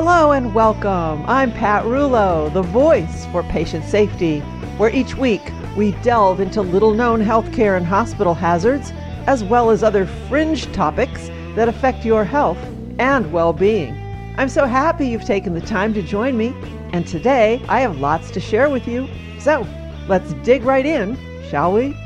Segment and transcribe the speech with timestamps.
[0.00, 1.24] Hello and welcome.
[1.26, 4.38] I'm Pat Rullo, the voice for patient safety,
[4.78, 5.42] where each week
[5.76, 8.92] we delve into little known healthcare and hospital hazards,
[9.26, 12.58] as well as other fringe topics that affect your health
[13.00, 13.92] and well being.
[14.38, 16.54] I'm so happy you've taken the time to join me,
[16.92, 19.08] and today I have lots to share with you.
[19.40, 19.66] So
[20.06, 21.18] let's dig right in,
[21.50, 21.96] shall we?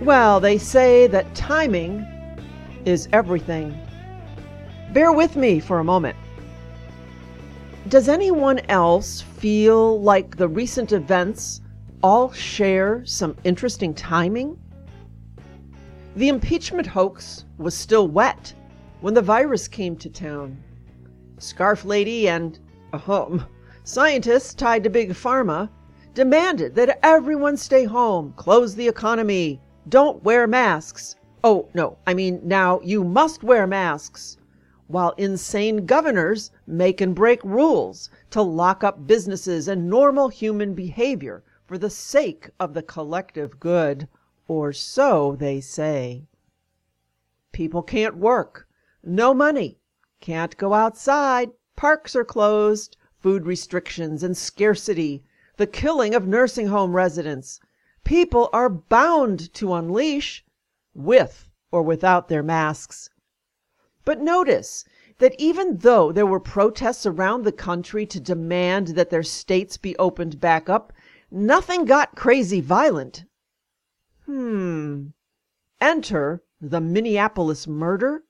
[0.00, 2.06] Well, they say that timing
[2.84, 3.76] is everything.
[4.92, 6.16] Bear with me for a moment.
[7.88, 11.60] Does anyone else feel like the recent events
[12.02, 14.58] all share some interesting timing?
[16.16, 18.54] The impeachment hoax was still wet
[19.00, 20.56] when the virus came to town.
[21.38, 22.58] Scarf Lady and,
[22.92, 23.46] um, ahem,
[23.82, 25.68] scientists tied to Big Pharma
[26.14, 32.40] demanded that everyone stay home, close the economy, don't wear masks, Oh, no, I mean
[32.42, 34.38] now you must wear masks.
[34.86, 41.44] While insane governors make and break rules to lock up businesses and normal human behavior
[41.66, 44.08] for the sake of the collective good,
[44.48, 46.24] or so they say.
[47.52, 48.66] People can't work,
[49.02, 49.78] no money,
[50.22, 55.22] can't go outside, parks are closed, food restrictions and scarcity,
[55.58, 57.60] the killing of nursing home residents.
[58.02, 60.42] People are bound to unleash
[60.94, 63.10] with or without their masks.
[64.04, 64.84] But notice
[65.18, 69.96] that even though there were protests around the country to demand that their states be
[69.96, 70.92] opened back up,
[71.30, 73.24] nothing got crazy violent.
[74.26, 75.08] Hmm.
[75.80, 78.24] Enter the Minneapolis murder?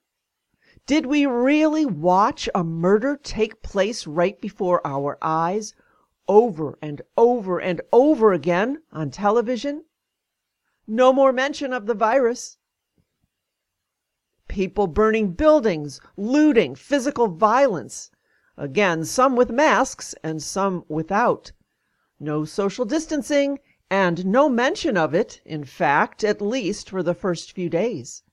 [0.85, 5.73] Did we really watch a murder take place right before our eyes,
[6.27, 9.85] over and over and over again on television?
[10.87, 12.57] No more mention of the virus.
[14.47, 18.11] People burning buildings, looting, physical violence.
[18.55, 21.51] Again, some with masks and some without.
[22.19, 23.59] No social distancing,
[23.89, 28.23] and no mention of it, in fact, at least for the first few days.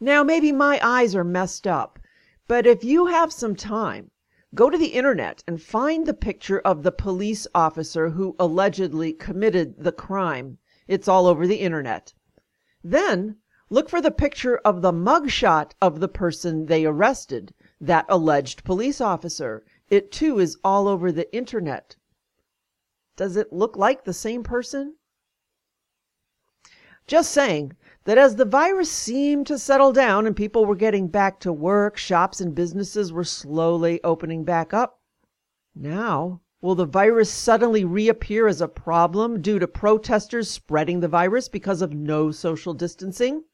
[0.00, 1.98] Now, maybe my eyes are messed up,
[2.46, 4.10] but if you have some time,
[4.54, 9.82] go to the internet and find the picture of the police officer who allegedly committed
[9.82, 10.58] the crime.
[10.88, 12.14] It's all over the internet.
[12.82, 13.36] Then
[13.68, 19.00] look for the picture of the mugshot of the person they arrested, that alleged police
[19.00, 19.64] officer.
[19.90, 21.96] It too is all over the internet.
[23.16, 24.94] Does it look like the same person?
[27.06, 27.72] Just saying
[28.04, 31.96] that as the virus seemed to settle down and people were getting back to work,
[31.96, 35.00] shops and businesses were slowly opening back up.
[35.74, 41.48] Now Will the virus suddenly reappear as a problem due to protesters spreading the virus
[41.48, 43.44] because of no social distancing?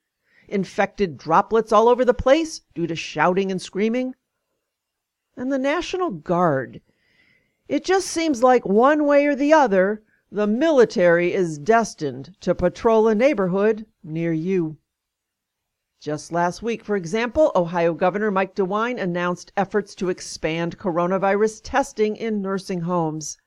[0.48, 4.14] Infected droplets all over the place due to shouting and screaming?
[5.36, 6.80] And the National Guard.
[7.68, 13.06] It just seems like one way or the other, the military is destined to patrol
[13.06, 14.78] a neighborhood near you.
[16.00, 22.16] Just last week, for example, Ohio Governor Mike DeWine announced efforts to expand coronavirus testing
[22.16, 23.38] in nursing homes.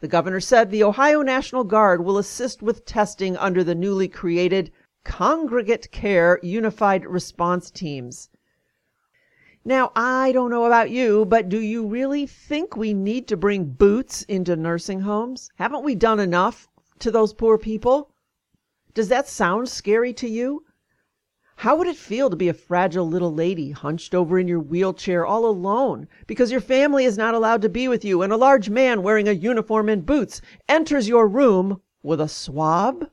[0.00, 4.70] The governor said the Ohio National Guard will assist with testing under the newly created
[5.04, 8.28] Congregate Care Unified Response Teams.
[9.64, 13.64] Now, I don't know about you, but do you really think we need to bring
[13.64, 15.50] boots into nursing homes?
[15.56, 18.10] Haven't we done enough to those poor people?
[18.94, 20.65] Does that sound scary to you?
[21.60, 25.24] How would it feel to be a fragile little lady hunched over in your wheelchair
[25.24, 28.68] all alone because your family is not allowed to be with you and a large
[28.68, 33.10] man wearing a uniform and boots enters your room with a swab?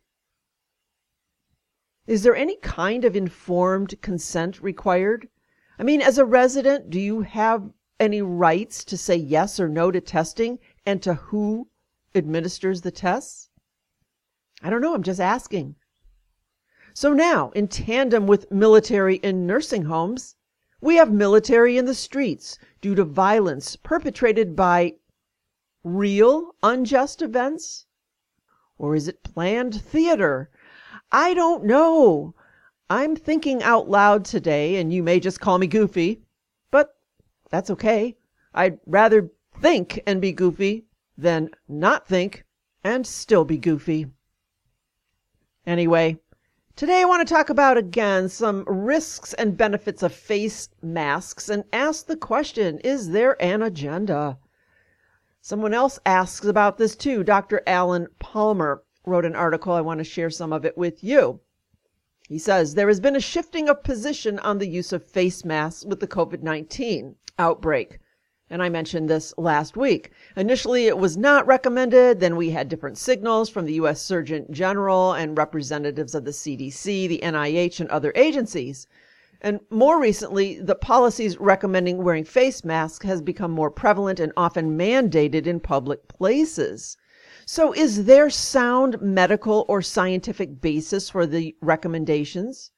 [2.05, 5.29] Is there any kind of informed consent required?
[5.79, 9.89] I mean, as a resident, do you have any rights to say yes or no
[9.89, 11.69] to testing and to who
[12.13, 13.49] administers the tests?
[14.61, 15.75] I don't know, I'm just asking.
[16.93, 20.35] So now, in tandem with military in nursing homes,
[20.79, 24.95] we have military in the streets due to violence perpetrated by
[25.83, 27.85] real unjust events?
[28.77, 30.49] Or is it planned theater?
[31.11, 32.35] I don't know.
[32.89, 36.21] I'm thinking out loud today, and you may just call me goofy,
[36.69, 36.95] but
[37.49, 38.17] that's okay.
[38.53, 40.85] I'd rather think and be goofy
[41.17, 42.45] than not think
[42.83, 44.07] and still be goofy.
[45.65, 46.19] Anyway,
[46.75, 51.63] today I want to talk about again some risks and benefits of face masks and
[51.71, 54.37] ask the question is there an agenda?
[55.41, 57.23] Someone else asks about this too.
[57.23, 57.61] Dr.
[57.67, 59.73] Alan Palmer wrote an article.
[59.73, 61.41] I want to share some of it with you.
[62.27, 65.85] He says there has been a shifting of position on the use of face masks
[65.85, 67.99] with the COVID 19 outbreak.
[68.49, 70.11] And I mentioned this last week.
[70.35, 72.19] Initially, it was not recommended.
[72.19, 74.01] Then we had different signals from the U.S.
[74.01, 78.85] Surgeon General and representatives of the CDC, the NIH, and other agencies.
[79.39, 84.77] And more recently, the policies recommending wearing face masks has become more prevalent and often
[84.77, 86.97] mandated in public places.
[87.45, 92.71] So, is there sound medical or scientific basis for the recommendations?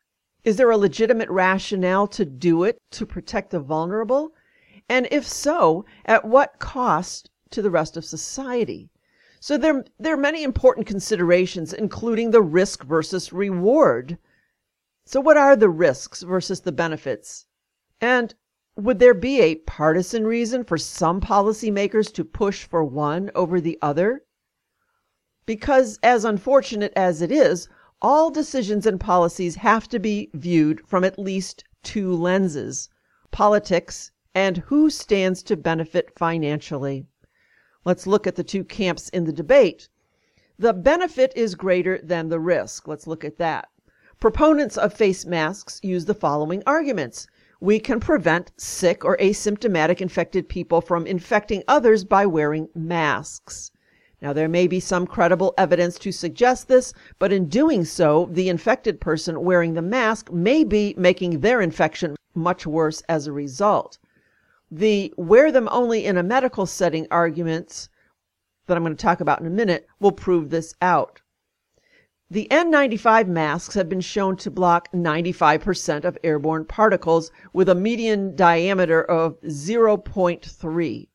[0.44, 4.35] Is there a legitimate rationale to do it to protect the vulnerable?
[4.88, 8.92] And if so, at what cost to the rest of society?
[9.40, 14.18] So, there, there are many important considerations, including the risk versus reward.
[15.06, 17.46] So, what are the risks versus the benefits?
[18.00, 18.36] And
[18.76, 23.80] would there be a partisan reason for some policymakers to push for one over the
[23.81, 24.24] other?
[25.46, 27.68] Because, as unfortunate as it is,
[28.02, 32.90] all decisions and policies have to be viewed from at least two lenses
[33.31, 37.06] politics and who stands to benefit financially.
[37.86, 39.88] Let's look at the two camps in the debate.
[40.60, 42.86] The benefit is greater than the risk.
[42.88, 43.70] Let's look at that.
[44.20, 47.28] Proponents of face masks use the following arguments.
[47.62, 53.72] We can prevent sick or asymptomatic infected people from infecting others by wearing masks.
[54.22, 58.50] Now, there may be some credible evidence to suggest this, but in doing so, the
[58.50, 63.98] infected person wearing the mask may be making their infection much worse as a result.
[64.72, 67.90] The wear them only in a medical setting arguments
[68.68, 71.22] that I'm going to talk about in a minute will prove this out.
[72.32, 78.36] The N95 masks have been shown to block 95% of airborne particles with a median
[78.36, 81.08] diameter of 0.3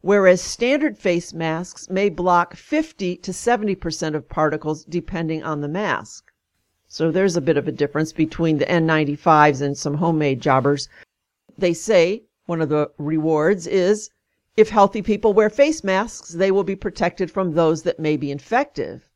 [0.00, 6.32] whereas standard face masks may block 50 to 70% of particles depending on the mask.
[6.86, 10.88] So there's a bit of a difference between the N95s and some homemade jobbers.
[11.58, 14.08] They say one of the rewards is
[14.56, 18.30] if healthy people wear face masks, they will be protected from those that may be
[18.30, 19.10] infective.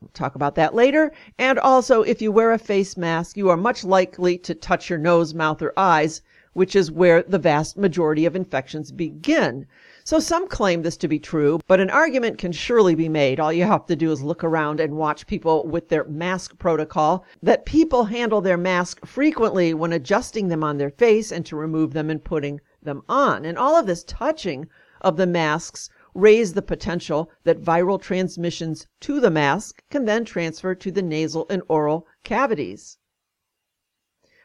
[0.00, 1.10] We'll talk about that later.
[1.38, 4.98] And also, if you wear a face mask, you are much likely to touch your
[4.98, 6.22] nose, mouth, or eyes,
[6.52, 9.66] which is where the vast majority of infections begin.
[10.04, 13.38] So some claim this to be true, but an argument can surely be made.
[13.38, 17.24] All you have to do is look around and watch people with their mask protocol,
[17.42, 21.92] that people handle their mask frequently when adjusting them on their face and to remove
[21.92, 23.44] them and putting them on.
[23.44, 24.68] And all of this touching
[25.00, 30.74] of the masks raise the potential that viral transmissions to the mask can then transfer
[30.74, 32.98] to the nasal and oral cavities.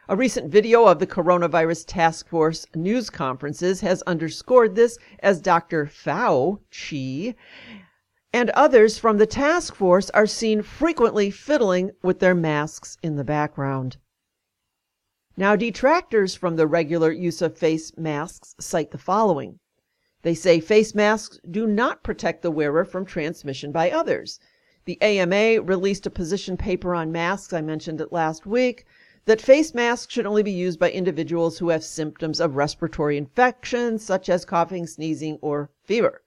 [0.10, 5.86] A recent video of the Coronavirus Task Force news conferences has underscored this as Dr.
[5.86, 7.36] Fauci
[8.34, 13.24] and others from the task force are seen frequently fiddling with their masks in the
[13.24, 13.98] background.
[15.36, 19.60] Now, detractors from the regular use of face masks cite the following.
[20.22, 24.40] They say face masks do not protect the wearer from transmission by others.
[24.86, 28.86] The AMA released a position paper on masks, I mentioned it last week,
[29.26, 33.98] that face masks should only be used by individuals who have symptoms of respiratory infection,
[33.98, 36.23] such as coughing, sneezing, or fever.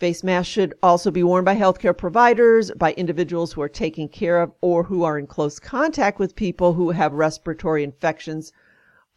[0.00, 4.40] Face masks should also be worn by healthcare providers, by individuals who are taking care
[4.40, 8.50] of or who are in close contact with people who have respiratory infections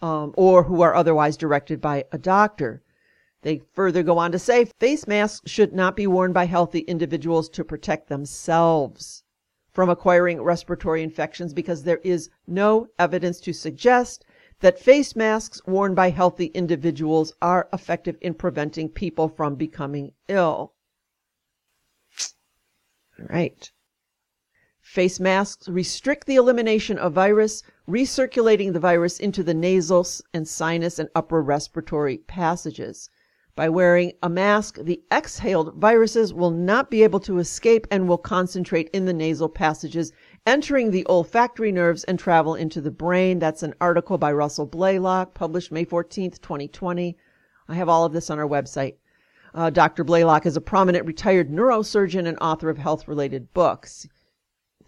[0.01, 2.83] um, or who are otherwise directed by a doctor.
[3.43, 7.47] They further go on to say face masks should not be worn by healthy individuals
[7.51, 9.23] to protect themselves
[9.71, 14.25] from acquiring respiratory infections because there is no evidence to suggest
[14.63, 20.71] that face masks worn by healthy individuals are effective in preventing people from becoming ill.
[23.19, 23.69] All right.
[24.79, 30.97] Face masks restrict the elimination of virus, recirculating the virus into the nasal and sinus
[30.97, 33.09] and upper respiratory passages.
[33.57, 38.17] By wearing a mask, the exhaled viruses will not be able to escape and will
[38.17, 40.13] concentrate in the nasal passages,
[40.45, 43.39] entering the olfactory nerves and travel into the brain.
[43.39, 47.17] That's an article by Russell Blaylock, published May 14th, 2020.
[47.69, 48.95] I have all of this on our website.
[49.53, 50.03] Uh, Dr.
[50.03, 54.07] Blaylock is a prominent retired neurosurgeon and author of health related books.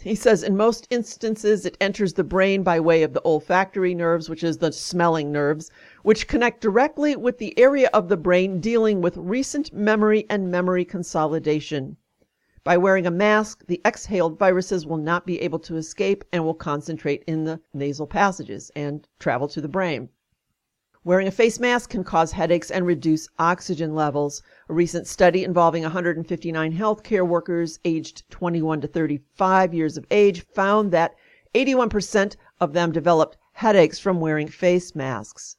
[0.02, 4.30] He says in most instances it enters the brain by way of the olfactory nerves,
[4.30, 5.72] which is the smelling nerves,
[6.04, 10.84] which connect directly with the area of the brain dealing with recent memory and memory
[10.84, 11.96] consolidation.
[12.66, 16.56] By wearing a mask, the exhaled viruses will not be able to escape and will
[16.56, 20.10] concentrate in the nasal passages and travel to the brain.
[21.04, 24.42] Wearing a face mask can cause headaches and reduce oxygen levels.
[24.68, 30.92] A recent study involving 159 healthcare workers aged 21 to 35 years of age found
[30.92, 31.14] that
[31.54, 35.58] 81% of them developed headaches from wearing face masks.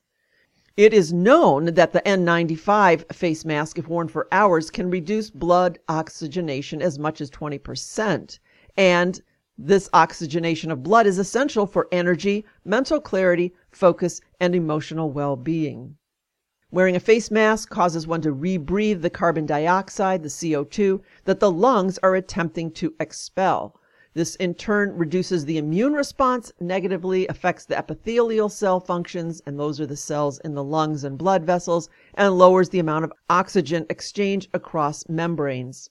[0.77, 5.79] It is known that the N95 face mask, if worn for hours, can reduce blood
[5.89, 8.39] oxygenation as much as 20%.
[8.77, 9.23] And
[9.57, 15.97] this oxygenation of blood is essential for energy, mental clarity, focus, and emotional well being.
[16.71, 21.51] Wearing a face mask causes one to rebreathe the carbon dioxide, the CO2, that the
[21.51, 23.81] lungs are attempting to expel.
[24.17, 29.79] This in turn reduces the immune response, negatively affects the epithelial cell functions, and those
[29.79, 33.85] are the cells in the lungs and blood vessels, and lowers the amount of oxygen
[33.91, 35.91] exchange across membranes.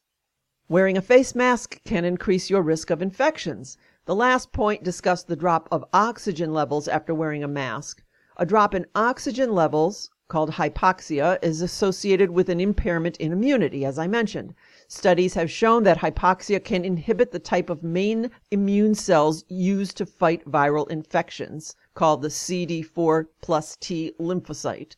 [0.67, 3.77] Wearing a face mask can increase your risk of infections.
[4.05, 8.01] The last point discussed the drop of oxygen levels after wearing a mask.
[8.37, 13.99] A drop in oxygen levels, called hypoxia, is associated with an impairment in immunity, as
[13.99, 14.55] I mentioned.
[14.87, 20.05] Studies have shown that hypoxia can inhibit the type of main immune cells used to
[20.05, 24.95] fight viral infections, called the CD4 plus T lymphocyte.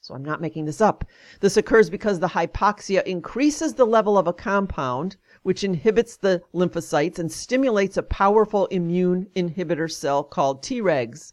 [0.00, 1.04] So I'm not making this up.
[1.40, 7.18] This occurs because the hypoxia increases the level of a compound which inhibits the lymphocytes
[7.18, 11.32] and stimulates a powerful immune inhibitor cell called Tregs.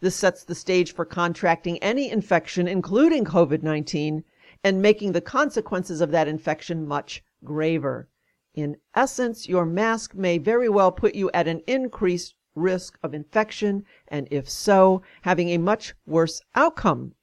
[0.00, 4.24] This sets the stage for contracting any infection, including COVID 19,
[4.64, 8.08] and making the consequences of that infection much graver.
[8.54, 13.84] In essence, your mask may very well put you at an increased risk of infection,
[14.08, 17.14] and if so, having a much worse outcome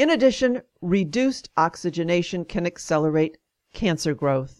[0.00, 3.36] in addition, reduced oxygenation can accelerate
[3.74, 4.59] cancer growth.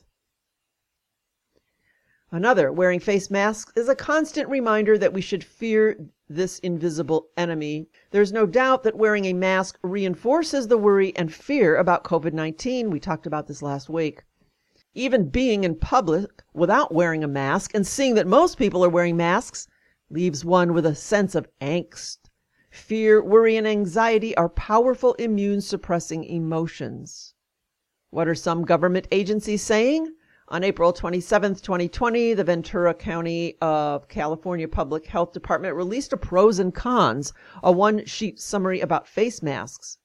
[2.32, 7.88] Another, wearing face masks is a constant reminder that we should fear this invisible enemy.
[8.12, 12.90] There's no doubt that wearing a mask reinforces the worry and fear about COVID 19.
[12.90, 14.22] We talked about this last week.
[14.94, 19.16] Even being in public without wearing a mask and seeing that most people are wearing
[19.16, 19.66] masks
[20.08, 22.18] leaves one with a sense of angst
[22.70, 27.34] Fear, worry, and anxiety are powerful immune suppressing emotions.
[28.10, 30.14] What are some government agencies saying?
[30.50, 36.58] On April 27, 2020, the Ventura County of California Public Health Department released a pros
[36.58, 39.98] and cons, a one sheet summary about face masks.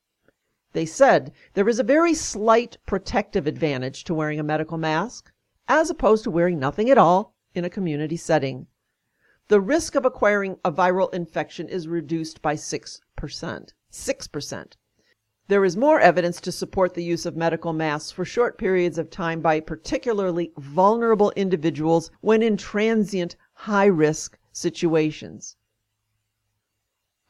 [0.73, 5.31] They said there is a very slight protective advantage to wearing a medical mask,
[5.67, 8.67] as opposed to wearing nothing at all in a community setting
[9.47, 12.99] the risk of acquiring a viral infection is reduced by 6%.
[13.21, 14.73] 6%.
[15.47, 19.09] There is more evidence to support the use of medical masks for short periods of
[19.09, 25.55] time by particularly vulnerable individuals when in transient high risk situations.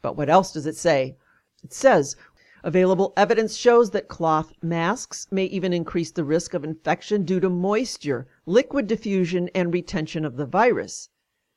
[0.00, 1.16] But what else does it say?
[1.62, 2.16] It says
[2.64, 7.50] available evidence shows that cloth masks may even increase the risk of infection due to
[7.50, 11.10] moisture, liquid diffusion, and retention of the virus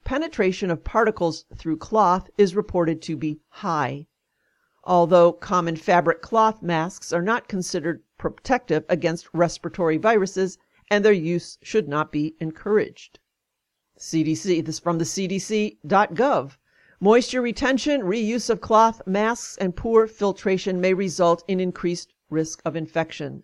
[0.09, 4.07] penetration of particles through cloth is reported to be high.
[4.85, 10.57] Although common fabric cloth masks are not considered protective against respiratory viruses
[10.89, 13.19] and their use should not be encouraged.
[13.99, 16.57] CDC, this from the cdc.gov.
[17.01, 22.75] Moisture retention, reuse of cloth masks, and poor filtration may result in increased risk of
[22.75, 23.43] infection.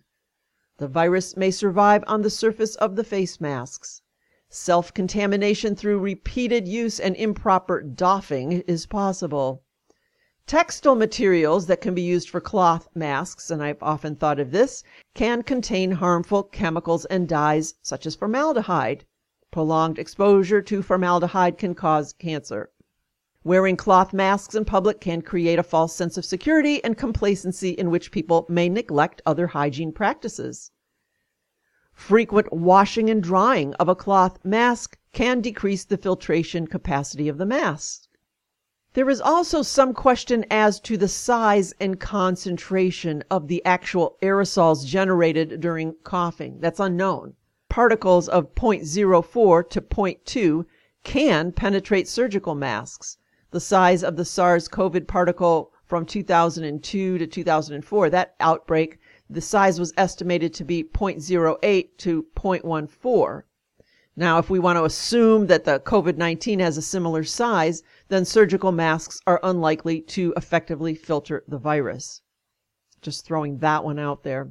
[0.78, 4.02] The virus may survive on the surface of the face masks.
[4.48, 9.62] Self contamination through repeated use and improper doffing is possible.
[10.46, 14.84] Textile materials that can be used for cloth masks, and I've often thought of this,
[15.12, 19.04] can contain harmful chemicals and dyes such as formaldehyde.
[19.50, 22.70] Prolonged exposure to formaldehyde can cause cancer.
[23.42, 27.90] Wearing cloth masks in public can create a false sense of security and complacency in
[27.90, 30.70] which people may neglect other hygiene practices.
[31.92, 37.46] Frequent washing and drying of a cloth mask can decrease the filtration capacity of the
[37.46, 38.05] mask.
[38.96, 44.86] There is also some question as to the size and concentration of the actual aerosols
[44.86, 46.60] generated during coughing.
[46.60, 47.34] That's unknown.
[47.68, 50.64] Particles of 0.04 to 0.2
[51.04, 53.18] can penetrate surgical masks.
[53.50, 58.98] The size of the SARS CoV particle from 2002 to 2004, that outbreak
[59.28, 63.42] the size was estimated to be 0.08 to 0.14.
[64.18, 68.24] Now, if we want to assume that the COVID 19 has a similar size, then
[68.24, 72.22] surgical masks are unlikely to effectively filter the virus.
[73.02, 74.50] Just throwing that one out there.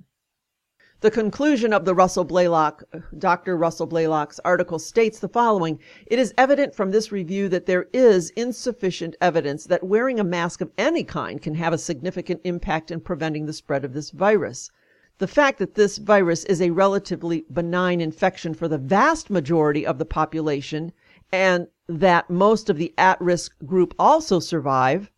[1.02, 2.84] The conclusion of the Russell Blaylock,
[3.18, 3.58] Dr.
[3.58, 8.32] Russell Blaylock's article states the following It is evident from this review that there is
[8.32, 13.02] insufficient evidence that wearing a mask of any kind can have a significant impact in
[13.02, 14.72] preventing the spread of this virus.
[15.18, 19.98] The fact that this virus is a relatively benign infection for the vast majority of
[19.98, 20.92] the population
[21.32, 25.12] and that most of the at risk group also survive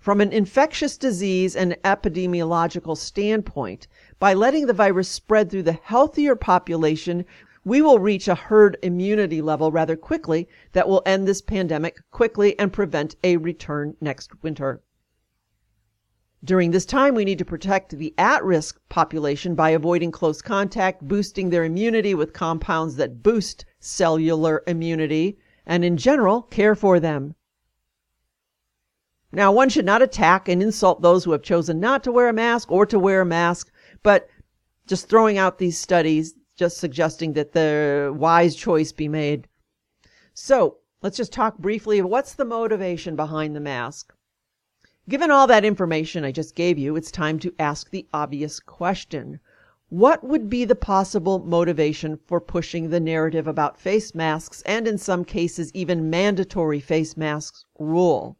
[0.00, 3.86] from an infectious disease and epidemiological standpoint,
[4.18, 7.26] by letting the virus spread through the healthier population,
[7.66, 12.58] we will reach a herd immunity level rather quickly that will end this pandemic quickly
[12.58, 14.82] and prevent a return next winter.
[16.42, 21.06] During this time, we need to protect the at risk population by avoiding close contact,
[21.06, 25.36] boosting their immunity with compounds that boost cellular immunity,
[25.70, 27.36] and in general, care for them.
[29.30, 32.32] Now, one should not attack and insult those who have chosen not to wear a
[32.32, 33.70] mask or to wear a mask,
[34.02, 34.28] but
[34.88, 39.46] just throwing out these studies, just suggesting that the wise choice be made.
[40.34, 44.12] So, let's just talk briefly of what's the motivation behind the mask.
[45.08, 49.38] Given all that information I just gave you, it's time to ask the obvious question.
[49.90, 54.98] What would be the possible motivation for pushing the narrative about face masks and, in
[54.98, 58.38] some cases, even mandatory face masks rule?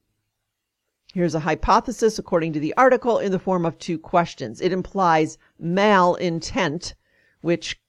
[1.13, 4.61] Here's a hypothesis according to the article in the form of two questions.
[4.61, 6.95] It implies malintent,
[7.41, 7.83] which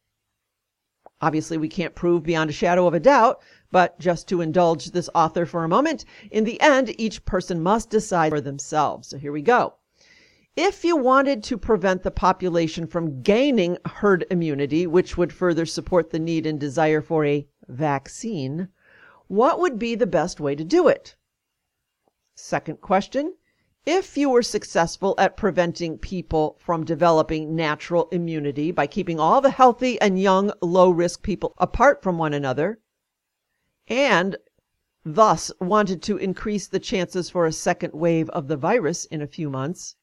[1.22, 5.08] obviously we can't prove beyond a shadow of a doubt, but just to indulge this
[5.14, 9.10] author for a moment, in the end, each person must decide for themselves.
[9.10, 9.76] So here we go.
[10.58, 16.10] If you wanted to prevent the population from gaining herd immunity, which would further support
[16.10, 18.68] the need and desire for a vaccine,
[19.28, 21.16] what would be the best way to do it?
[22.36, 23.38] Second question
[23.86, 29.52] If you were successful at preventing people from developing natural immunity by keeping all the
[29.52, 32.82] healthy and young, low risk people apart from one another,
[33.88, 34.36] and
[35.06, 39.28] thus wanted to increase the chances for a second wave of the virus in a
[39.28, 39.96] few months,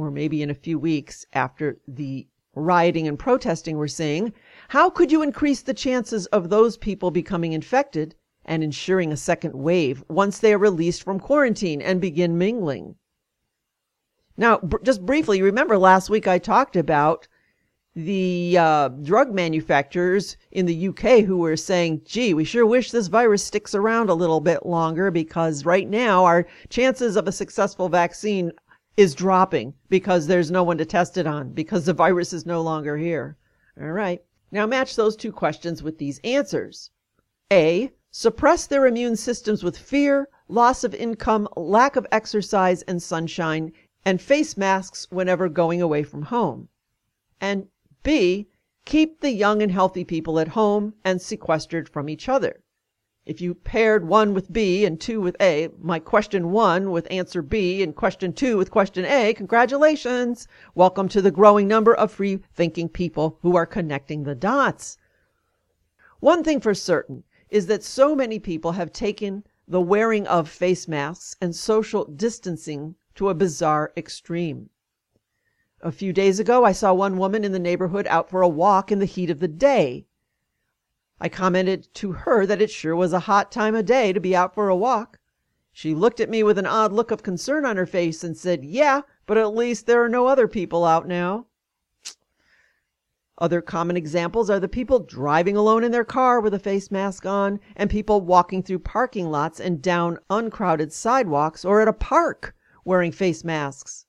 [0.00, 4.32] or maybe in a few weeks after the rioting and protesting we're seeing,
[4.68, 9.54] how could you increase the chances of those people becoming infected and ensuring a second
[9.54, 12.96] wave once they are released from quarantine and begin mingling.
[14.36, 17.28] Now, br- just briefly, remember last week I talked about
[17.94, 23.08] the uh, drug manufacturers in the UK who were saying, gee, we sure wish this
[23.08, 27.88] virus sticks around a little bit longer because right now our chances of a successful
[27.88, 28.52] vaccine
[28.96, 32.60] is dropping because there's no one to test it on because the virus is no
[32.60, 33.36] longer here.
[33.80, 34.22] All right.
[34.50, 36.90] Now match those two questions with these answers.
[37.52, 43.72] A suppress their immune systems with fear, loss of income, lack of exercise and sunshine,
[44.04, 46.68] and face masks whenever going away from home.
[47.40, 47.68] And
[48.02, 48.48] B,
[48.84, 52.62] keep the young and healthy people at home and sequestered from each other.
[53.30, 57.42] If you paired one with B and two with A, my question one with answer
[57.42, 60.48] B and question two with question A, congratulations!
[60.74, 64.98] Welcome to the growing number of free thinking people who are connecting the dots.
[66.18, 70.88] One thing for certain is that so many people have taken the wearing of face
[70.88, 74.70] masks and social distancing to a bizarre extreme.
[75.82, 78.90] A few days ago, I saw one woman in the neighborhood out for a walk
[78.90, 80.06] in the heat of the day.
[81.20, 84.34] I commented to her that it sure was a hot time of day to be
[84.34, 85.18] out for a walk.
[85.72, 88.64] She looked at me with an odd look of concern on her face and said,
[88.64, 91.46] Yeah, but at least there are no other people out now.
[93.38, 97.24] Other common examples are the people driving alone in their car with a face mask
[97.24, 102.54] on, and people walking through parking lots and down uncrowded sidewalks or at a park
[102.84, 104.04] wearing face masks.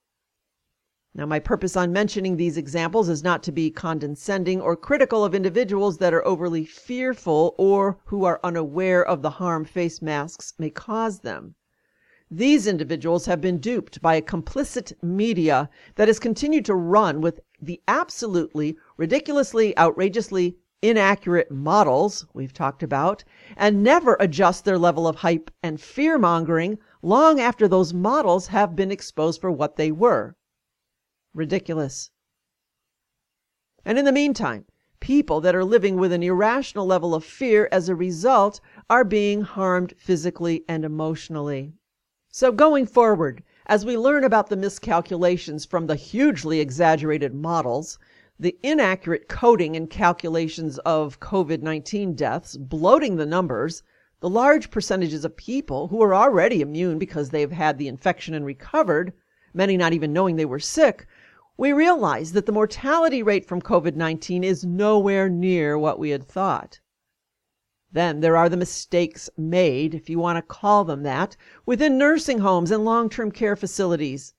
[1.14, 5.36] Now, my purpose on mentioning these examples is not to be condescending or critical of
[5.36, 10.70] individuals that are overly fearful or who are unaware of the harm face masks may
[10.70, 11.56] cause them.
[12.34, 17.42] These individuals have been duped by a complicit media that has continued to run with
[17.62, 23.26] the absolutely, ridiculously, outrageously inaccurate models we've talked about
[23.58, 28.78] and never adjust their level of hype and fear mongering long after those models have
[28.78, 30.38] been exposed for what they were
[31.34, 32.12] ridiculous.
[33.84, 34.66] And in the meantime,
[35.00, 39.42] people that are living with an irrational level of fear as a result are being
[39.42, 41.74] harmed physically and emotionally.
[42.30, 47.98] So, going forward, as we learn about the miscalculations from the hugely exaggerated models,
[48.40, 53.84] the inaccurate coding and calculations of COVID 19 deaths, bloating the numbers,
[54.20, 58.46] the large percentages of people who are already immune because they've had the infection and
[58.46, 59.14] recovered,
[59.54, 61.08] many not even knowing they were sick,
[61.58, 66.28] we realize that the mortality rate from COVID 19 is nowhere near what we had
[66.28, 66.80] thought.
[67.92, 71.36] Then there are the mistakes made, if you want to call them that,
[71.66, 74.34] within nursing homes and long term care facilities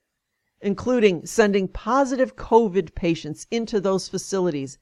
[0.62, 4.78] including sending positive COVID patients into those facilities,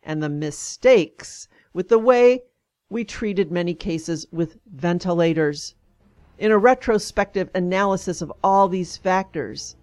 [0.00, 2.40] and the mistakes with the way
[2.88, 5.74] we treated many cases with ventilators.
[6.38, 9.74] In a retrospective analysis of all these factors,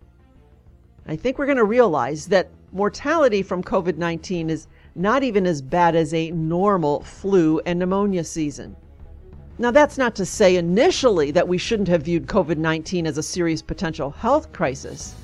[1.07, 5.61] I think we're going to realize that mortality from COVID 19 is not even as
[5.61, 8.75] bad as a normal flu and pneumonia season.
[9.57, 13.23] Now, that's not to say initially that we shouldn't have viewed COVID 19 as a
[13.23, 15.15] serious potential health crisis.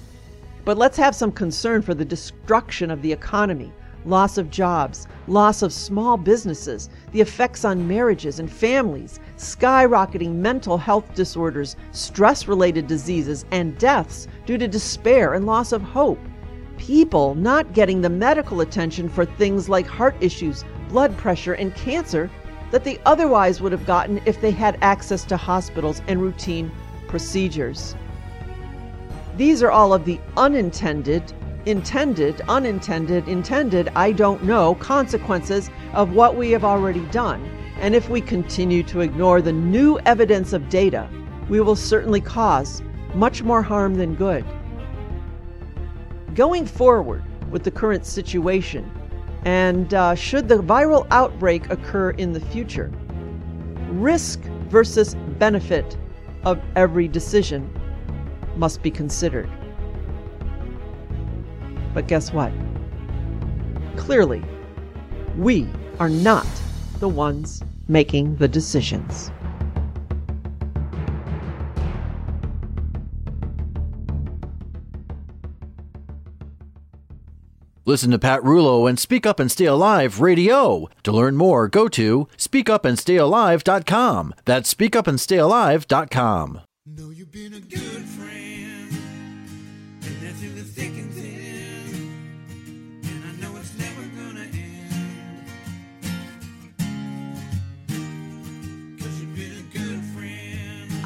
[0.65, 3.71] But let's have some concern for the destruction of the economy,
[4.07, 10.77] loss of jobs, loss of small businesses, the effects on marriages and families, skyrocketing mental
[10.77, 16.19] health disorders, stress related diseases, and deaths due to despair and loss of hope.
[16.77, 22.29] People not getting the medical attention for things like heart issues, blood pressure, and cancer
[22.71, 26.71] that they otherwise would have gotten if they had access to hospitals and routine
[27.07, 27.95] procedures.
[29.37, 31.33] These are all of the unintended,
[31.67, 37.43] intended, unintended, intended, I don't know, consequences of what we have already done.
[37.79, 41.09] And if we continue to ignore the new evidence of data,
[41.49, 42.81] we will certainly cause
[43.13, 44.45] much more harm than good.
[46.35, 48.89] Going forward with the current situation,
[49.43, 52.91] and uh, should the viral outbreak occur in the future,
[53.89, 55.97] risk versus benefit
[56.45, 57.69] of every decision
[58.55, 59.49] must be considered.
[61.97, 62.51] But guess what?
[63.95, 64.43] Clearly,
[65.35, 65.67] we
[65.99, 66.45] are not
[66.99, 69.31] the ones making the decisions.
[77.85, 80.87] Listen to Pat Rullo and Speak Up and Stay Alive radio.
[81.01, 84.35] To learn more, go to speakupandstayalive.com.
[84.45, 86.61] That's speakupandstayalive.com.
[86.85, 87.09] Know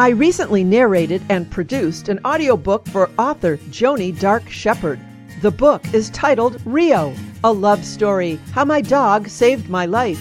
[0.02, 5.00] I recently narrated and produced an audiobook for author Joni Dark Shepherd.
[5.44, 10.20] The book is titled Rio, a love story, how my dog saved my life.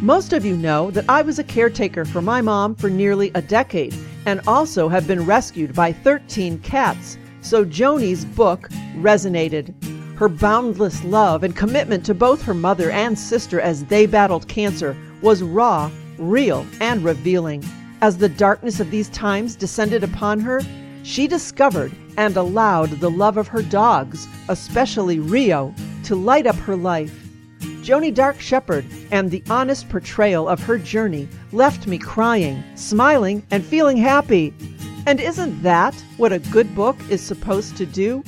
[0.00, 3.40] Most of you know that I was a caretaker for my mom for nearly a
[3.40, 3.94] decade
[4.26, 9.72] and also have been rescued by 13 cats, so Joni's book resonated.
[10.16, 14.96] Her boundless love and commitment to both her mother and sister as they battled cancer
[15.22, 17.62] was raw, real, and revealing.
[18.04, 20.60] As the darkness of these times descended upon her,
[21.04, 26.76] she discovered and allowed the love of her dogs, especially Rio, to light up her
[26.76, 27.26] life.
[27.80, 33.64] Joni Dark Shepherd and the honest portrayal of her journey left me crying, smiling, and
[33.64, 34.52] feeling happy.
[35.06, 38.22] And isn't that what a good book is supposed to do?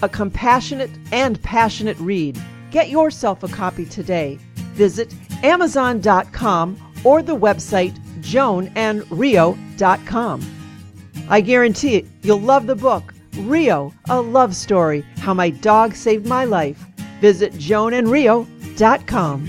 [0.00, 2.40] A compassionate and passionate read.
[2.70, 4.38] Get yourself a copy today.
[4.72, 10.56] Visit Amazon.com or the website joanandrio.com.
[11.28, 16.26] I guarantee it, you'll love the book, Rio, a love story, how my dog saved
[16.26, 16.84] my life.
[17.20, 19.48] Visit joanandrio.com.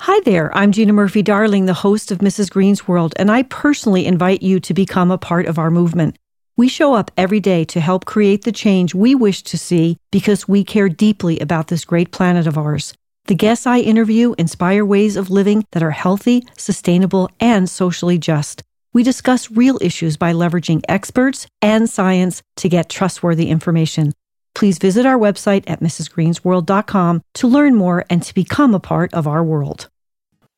[0.00, 2.50] Hi there, I'm Gina Murphy Darling, the host of Mrs.
[2.50, 6.16] Green's World, and I personally invite you to become a part of our movement.
[6.56, 10.48] We show up every day to help create the change we wish to see because
[10.48, 12.94] we care deeply about this great planet of ours.
[13.26, 18.64] The guests I interview inspire ways of living that are healthy, sustainable, and socially just.
[18.92, 24.12] We discuss real issues by leveraging experts and science to get trustworthy information.
[24.54, 29.28] Please visit our website at mrsgreensworld.com to learn more and to become a part of
[29.28, 29.88] our world.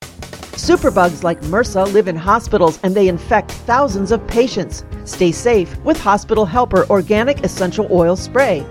[0.00, 4.85] Superbugs like MRSA live in hospitals and they infect thousands of patients.
[5.05, 8.64] Stay safe with Hospital Helper Organic Essential Oil Spray.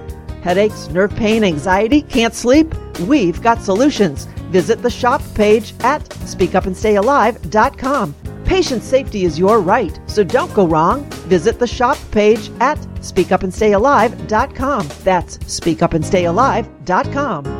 [0.43, 2.75] Headaches, nerve pain, anxiety, can't sleep?
[3.07, 4.25] We've got solutions.
[4.51, 8.15] Visit the shop page at speakupandstayalive.com.
[8.43, 11.09] Patient safety is your right, so don't go wrong.
[11.29, 14.89] Visit the shop page at speakupandstayalive.com.
[15.05, 17.59] That's speakupandstayalive.com.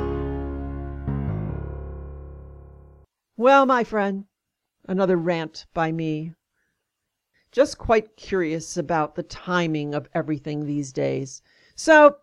[3.38, 4.26] Well, my friend,
[4.89, 6.34] another rant by me.
[7.54, 11.41] Just quite curious about the timing of everything these days.
[11.76, 12.17] So,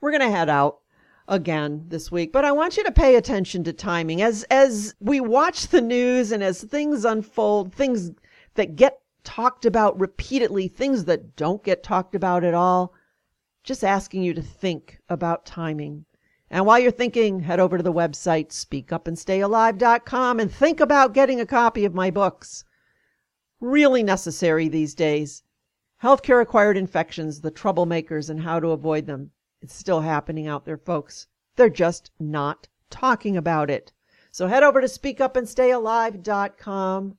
[0.00, 0.80] we're going to head out
[1.28, 5.20] again this week, but I want you to pay attention to timing as as we
[5.20, 8.10] watch the news and as things unfold, things
[8.54, 12.94] that get talked about repeatedly, things that don't get talked about at all.
[13.62, 16.06] Just asking you to think about timing.
[16.50, 21.46] And while you're thinking, head over to the website speakupandstayalive.com and think about getting a
[21.46, 22.64] copy of my books.
[23.60, 25.44] Really necessary these days.
[26.02, 29.30] Healthcare acquired infections, the troublemakers, and how to avoid them.
[29.62, 31.26] It's still happening out there, folks.
[31.56, 33.92] They're just not talking about it.
[34.30, 37.16] So head over to speakupandstayalive.com.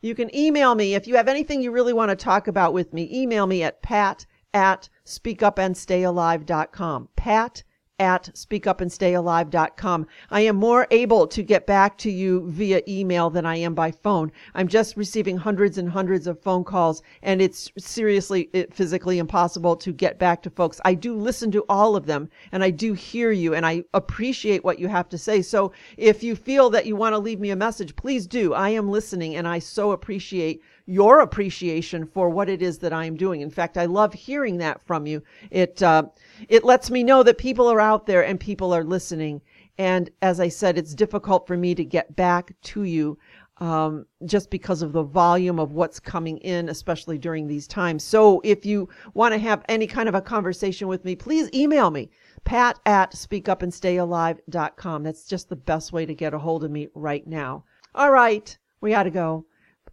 [0.00, 2.92] You can email me if you have anything you really want to talk about with
[2.92, 3.08] me.
[3.12, 7.08] Email me at pat at speakupandstayalive.com.
[7.16, 7.62] Pat
[7.98, 10.06] at speakupandstayalive.com.
[10.30, 13.90] I am more able to get back to you via email than I am by
[13.90, 14.30] phone.
[14.54, 19.92] I'm just receiving hundreds and hundreds of phone calls and it's seriously physically impossible to
[19.92, 20.80] get back to folks.
[20.84, 24.64] I do listen to all of them and I do hear you and I appreciate
[24.64, 25.42] what you have to say.
[25.42, 28.54] So if you feel that you want to leave me a message, please do.
[28.54, 33.04] I am listening and I so appreciate your appreciation for what it is that I
[33.04, 33.42] am doing.
[33.42, 35.22] In fact, I love hearing that from you.
[35.50, 36.04] It uh,
[36.48, 39.42] it lets me know that people are out there and people are listening.
[39.76, 43.18] And as I said, it's difficult for me to get back to you
[43.58, 48.02] um, just because of the volume of what's coming in, especially during these times.
[48.02, 51.90] So if you want to have any kind of a conversation with me, please email
[51.90, 52.10] me,
[52.44, 55.02] pat at speakupandstayalive.com.
[55.02, 57.64] That's just the best way to get a hold of me right now.
[57.94, 59.44] All right, we got to go.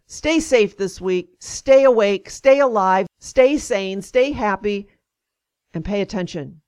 [0.06, 1.30] Stay safe this week.
[1.40, 2.30] Stay awake.
[2.30, 3.06] Stay alive.
[3.18, 4.00] Stay sane.
[4.02, 4.88] Stay happy.
[5.74, 6.60] And pay attention.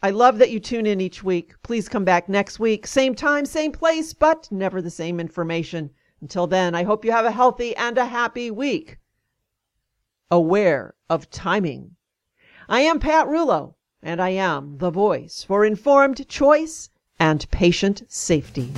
[0.00, 1.54] I love that you tune in each week.
[1.64, 2.86] Please come back next week.
[2.86, 5.90] Same time, same place, but never the same information.
[6.20, 8.98] Until then, I hope you have a healthy and a happy week.
[10.30, 11.96] Aware of timing.
[12.68, 18.72] I am Pat Rullo, and I am the voice for informed choice and patient safety.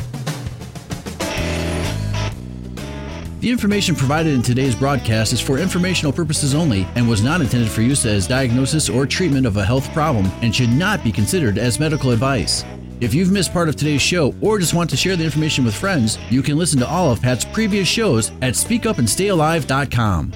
[3.41, 7.71] The information provided in today's broadcast is for informational purposes only and was not intended
[7.71, 11.57] for use as diagnosis or treatment of a health problem and should not be considered
[11.57, 12.67] as medical advice.
[13.01, 15.75] If you've missed part of today's show or just want to share the information with
[15.75, 20.33] friends, you can listen to all of Pat's previous shows at speakupandstayalive.com.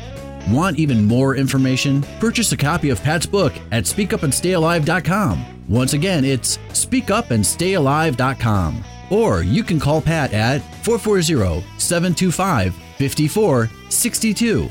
[0.48, 2.02] Want even more information?
[2.20, 5.64] Purchase a copy of Pat's book at speakupandstayalive.com.
[5.68, 8.82] Once again, it's speakupandstayalive.com.
[9.10, 14.68] Or you can call Pat at 440 725 5462.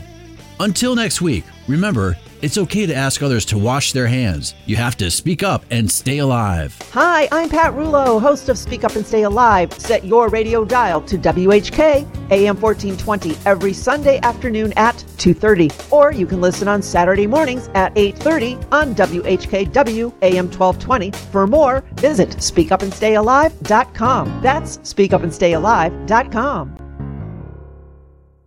[0.60, 4.54] Until next week, remember, it's okay to ask others to wash their hands.
[4.66, 6.78] You have to speak up and stay alive.
[6.92, 9.72] Hi, I'm Pat Rullo, host of Speak Up and Stay Alive.
[9.80, 16.28] Set your radio dial to WHK AM 1420 every Sunday afternoon at 2:30, or you
[16.28, 21.12] can listen on Saturday mornings at 8:30 on WHKW AM 1220.
[21.32, 24.42] For more, visit speakupandstayalive.com.
[24.42, 26.83] That's speakupandstayalive.com.